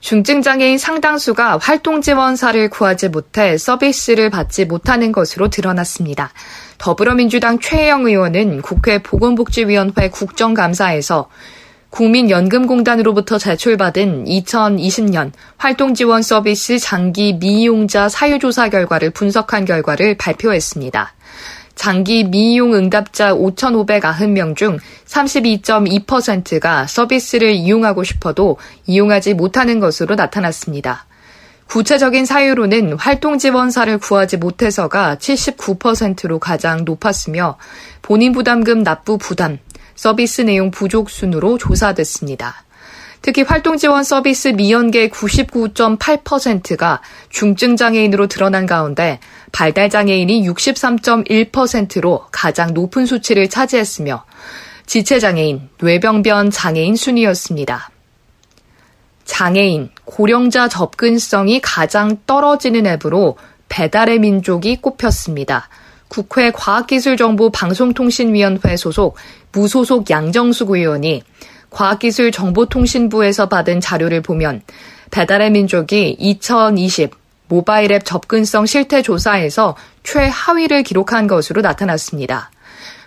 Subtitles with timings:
[0.00, 6.32] 중증장애인 상당수가 활동 지원사를 구하지 못해 서비스를 받지 못하는 것으로 드러났습니다.
[6.78, 11.28] 더불어민주당 최혜영 의원은 국회 보건복지위원회 국정감사에서
[11.90, 21.14] 국민연금공단으로부터 제출받은 2020년 활동지원 서비스 장기 미이용자 사유조사 결과를 분석한 결과를 발표했습니다.
[21.78, 31.06] 장기 미용 응답자 5,590명 중 32.2%가 서비스를 이용하고 싶어도 이용하지 못하는 것으로 나타났습니다.
[31.68, 37.56] 구체적인 사유로는 활동 지원사를 구하지 못해서가 79%로 가장 높았으며
[38.02, 39.58] 본인 부담금 납부 부담,
[39.94, 42.64] 서비스 내용 부족 순으로 조사됐습니다.
[43.22, 49.18] 특히 활동지원 서비스 미연계 99.8%가 중증장애인으로 드러난 가운데
[49.52, 54.26] 발달장애인이 63.1%로 가장 높은 수치를 차지했으며
[54.86, 57.90] 지체장애인, 뇌병변 장애인 순이었습니다.
[59.24, 63.36] 장애인, 고령자 접근성이 가장 떨어지는 앱으로
[63.68, 65.68] 배달의 민족이 꼽혔습니다.
[66.08, 69.16] 국회 과학기술정보방송통신위원회 소속
[69.52, 71.22] 무소속 양정숙 의원이
[71.78, 74.62] 과학기술정보통신부에서 받은 자료를 보면
[75.12, 77.12] 배달의 민족이 2020
[77.46, 82.50] 모바일 앱 접근성 실태 조사에서 최하위를 기록한 것으로 나타났습니다.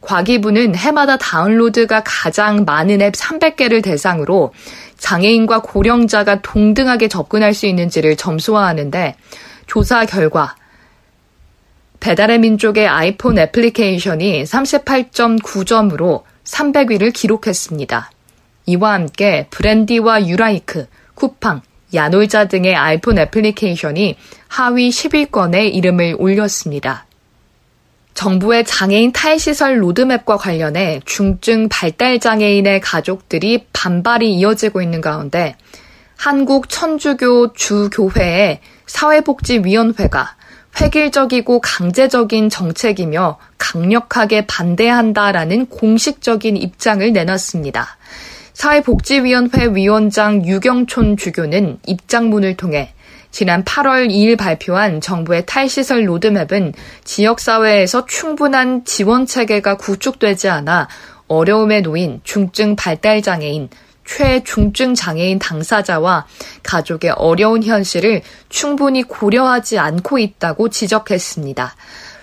[0.00, 4.52] 과기부는 해마다 다운로드가 가장 많은 앱 300개를 대상으로
[4.98, 9.16] 장애인과 고령자가 동등하게 접근할 수 있는지를 점수화하는데
[9.66, 10.54] 조사 결과
[12.00, 18.10] 배달의 민족의 아이폰 애플리케이션이 38.9점으로 300위를 기록했습니다.
[18.68, 21.62] 이와 함께 브랜디와 유라이크, 쿠팡,
[21.94, 24.16] 야놀자 등의 아이폰 애플리케이션이
[24.46, 27.06] 하위 10위권에 이름을 올렸습니다.
[28.12, 35.56] 정부의 장애인 탈시설 로드맵과 관련해 중증 발달장애인의 가족들이 반발이 이어지고 있는 가운데
[36.16, 40.36] 한국 천주교 주교회의 사회복지위원회가
[40.78, 47.96] 획일적이고 강제적인 정책이며 강력하게 반대한다라는 공식적인 입장을 내놨습니다.
[48.58, 52.92] 사회복지위원회 위원장 유경촌 주교는 입장문을 통해
[53.30, 56.74] 지난 8월 2일 발표한 정부의 탈시설 로드맵은
[57.04, 60.88] 지역사회에서 충분한 지원 체계가 구축되지 않아
[61.28, 63.68] 어려움에 놓인 중증 발달장애인,
[64.04, 66.26] 최중증 장애인 당사자와
[66.64, 71.76] 가족의 어려운 현실을 충분히 고려하지 않고 있다고 지적했습니다.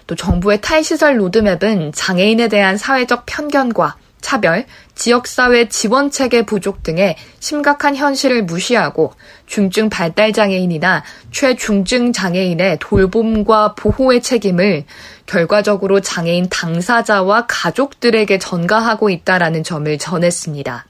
[0.08, 3.96] 또 정부의 탈시설 로드맵은 장애인에 대한 사회적 편견과
[4.26, 4.66] 차별,
[4.96, 9.14] 지역사회 지원체계 부족 등의 심각한 현실을 무시하고
[9.46, 14.86] 중증 발달장애인이나 최중증 장애인의 돌봄과 보호의 책임을
[15.28, 20.88] 결과적으로 장애인 당사자와 가족들에게 전가하고 있다라는 점을 전했습니다.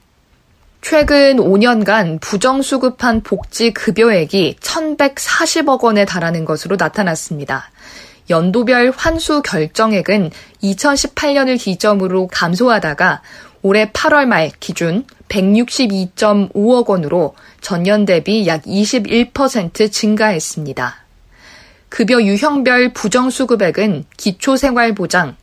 [0.80, 7.70] 최근 5년간 부정수급한 복지 급여액이 1,140억 원에 달하는 것으로 나타났습니다.
[8.28, 10.30] 연도별 환수 결정액은
[10.62, 13.22] 2018년을 기점으로 감소하다가
[13.62, 20.96] 올해 8월 말 기준 162.5억 원으로 전년 대비 약 21% 증가했습니다.
[21.88, 25.36] 급여 유형별 부정수급액은 기초생활보장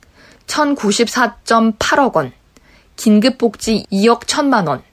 [0.48, 2.32] 1,094.8억 원,
[2.96, 4.84] 긴급복지 2억 1천만 원,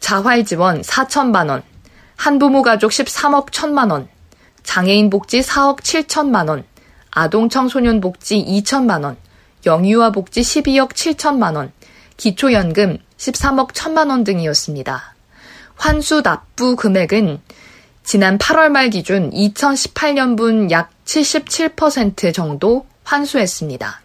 [0.00, 1.62] 자활지원 4천만 원,
[2.16, 4.08] 한부모 가족 13억 1천만 원,
[4.62, 6.64] 장애인 복지 4억 7천만 원,
[7.18, 9.16] 아동 청소년 복지 2천만 원,
[9.66, 11.72] 영유아 복지 12억 7천만 원,
[12.16, 15.14] 기초연금 13억 1천만 원 등이었습니다.
[15.74, 17.40] 환수 납부 금액은
[18.04, 24.00] 지난 8월 말 기준 2018년분 약 77% 정도 환수했습니다.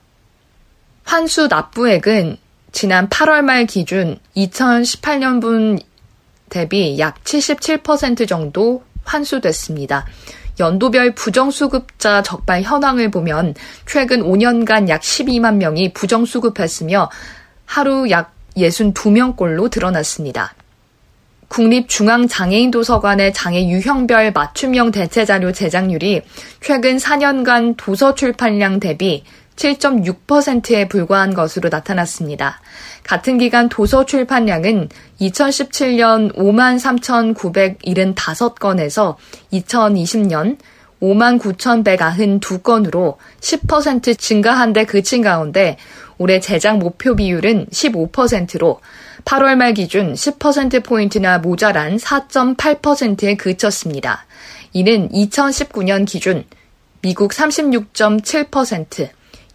[1.04, 2.38] 환수 납부액은
[2.72, 5.80] 지난 8월 말 기준 2018년분
[6.50, 10.08] 대비 약 77% 정도 환수됐습니다.
[10.60, 13.56] 연도별 부정수급자 적발 현황을 보면
[13.86, 17.10] 최근 5년간 약 12만 명이 부정수급했으며
[17.66, 20.54] 하루 약 62명꼴로 드러났습니다.
[21.48, 26.22] 국립중앙장애인도서관의 장애 유형별 맞춤형 대체자료 제작률이
[26.62, 29.24] 최근 4년간 도서 출판량 대비
[29.56, 32.62] 7.6%에 불과한 것으로 나타났습니다.
[33.04, 34.90] 같은 기간 도서 출판량은
[35.22, 39.16] 2017년 53,975건에서
[39.52, 40.58] 2020년
[41.02, 45.76] 5만 9,192건으로 10% 증가한 데 그친 가운데
[46.18, 48.80] 올해 제작 목표 비율은 15%로
[49.26, 54.26] 8월 말 기준 10%포인트나 모자란 4.8%에 그쳤습니다.
[54.72, 56.46] 이는 2019년 기준
[57.02, 59.10] 미국 36.7%,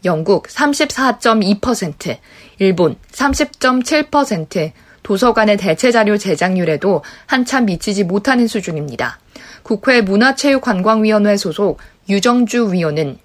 [0.04, 2.18] 영국 34.2%,
[2.58, 4.72] 일본 30.7%,
[5.02, 9.18] 도서관의 대체자료 제작률에도 한참 미치지 못하는 수준입니다.
[9.62, 11.78] 국회 문화체육관광위원회 소속
[12.08, 13.18] 유정주 위원은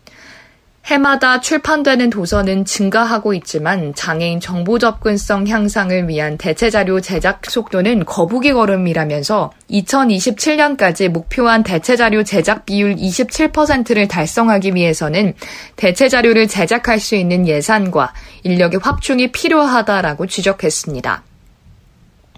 [0.86, 8.52] 해마다 출판되는 도서는 증가하고 있지만 장애인 정보 접근성 향상을 위한 대체 자료 제작 속도는 거북이
[8.52, 15.36] 걸음이라면서 2027년까지 목표한 대체 자료 제작 비율 27%를 달성하기 위해서는
[15.78, 18.14] 대체 자료를 제작할 수 있는 예산과
[18.44, 21.24] 인력의 확충이 필요하다라고 지적했습니다.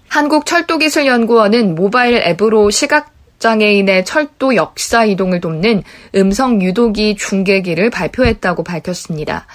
[0.08, 3.15] 한국철도기술연구원은 모바일 앱으로 시각
[3.46, 5.84] 장애인의 철도 역사 이동을 돕는
[6.16, 9.46] 음성 유도기 중계기를 발표했다고 밝혔습니다.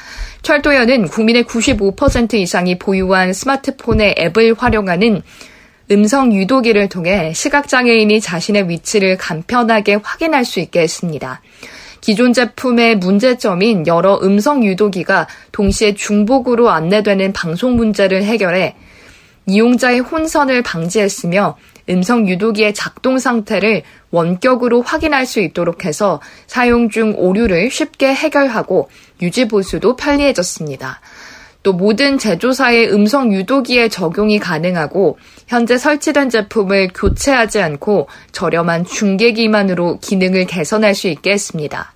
[0.44, 5.22] 철도연은 국민의 95% 이상이 보유한 스마트폰의 앱을 활용하는
[5.92, 11.42] 음성 유도기를 통해 시각장애인이 자신의 위치를 간편하게 확인할 수 있게 했습니다.
[12.00, 18.74] 기존 제품의 문제점인 여러 음성 유도기가 동시에 중복으로 안내되는 방송 문제를 해결해
[19.48, 21.58] 이용자의 혼선을 방지했으며
[21.92, 28.90] 음성 유도기의 작동 상태를 원격으로 확인할 수 있도록 해서 사용 중 오류를 쉽게 해결하고
[29.22, 31.02] 유지 보수도 편리해졌습니다.
[31.64, 40.46] 또 모든 제조사의 음성 유도기에 적용이 가능하고 현재 설치된 제품을 교체하지 않고 저렴한 중계기만으로 기능을
[40.46, 41.94] 개선할 수 있게 했습니다.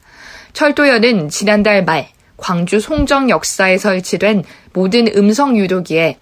[0.54, 4.44] 철도연은 지난달 말 광주 송정 역사에 설치된
[4.74, 6.18] 모든 음성 유도기에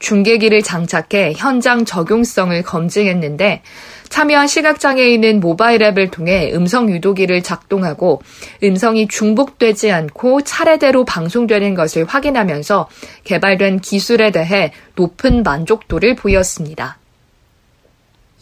[0.00, 3.62] 중계기를 장착해 현장 적용성을 검증했는데
[4.08, 8.20] 참여한 시각장애인은 모바일 앱을 통해 음성 유도기를 작동하고
[8.64, 12.88] 음성이 중복되지 않고 차례대로 방송되는 것을 확인하면서
[13.22, 16.98] 개발된 기술에 대해 높은 만족도를 보였습니다.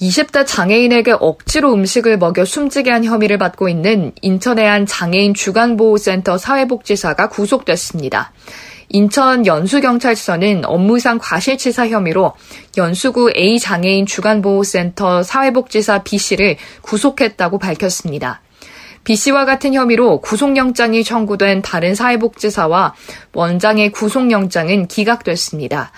[0.01, 7.29] 20대 장애인에게 억지로 음식을 먹여 숨지게 한 혐의를 받고 있는 인천의 한 장애인 주간보호센터 사회복지사가
[7.29, 8.33] 구속됐습니다.
[8.91, 12.33] 인천 연수경찰서는 업무상 과실치사 혐의로
[12.77, 18.41] 연수구 A 장애인 주간보호센터 사회복지사 B씨를 구속했다고 밝혔습니다.
[19.05, 22.95] B씨와 같은 혐의로 구속영장이 청구된 다른 사회복지사와
[23.33, 25.93] 원장의 구속영장은 기각됐습니다.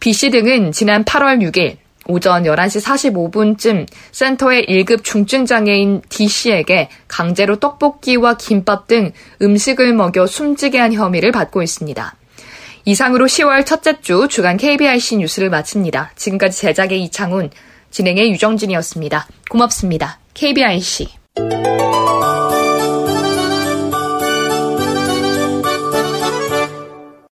[0.00, 8.86] B씨 등은 지난 8월 6일 오전 11시 45분쯤 센터의 1급 중증장애인 D씨에게 강제로 떡볶이와 김밥
[8.86, 9.12] 등
[9.42, 12.14] 음식을 먹여 숨지게 한 혐의를 받고 있습니다.
[12.84, 16.12] 이상으로 10월 첫째 주 주간 KBRC 뉴스를 마칩니다.
[16.14, 17.50] 지금까지 제작의 이창훈,
[17.90, 19.26] 진행의 유정진이었습니다.
[19.50, 20.20] 고맙습니다.
[20.34, 21.08] KBRC.